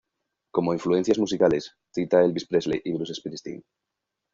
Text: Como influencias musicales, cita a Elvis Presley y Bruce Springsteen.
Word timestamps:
Como 0.55 0.73
influencias 0.77 1.19
musicales, 1.23 1.63
cita 1.95 2.15
a 2.17 2.23
Elvis 2.25 2.47
Presley 2.47 2.81
y 2.83 2.91
Bruce 2.93 3.13
Springsteen. 3.13 3.59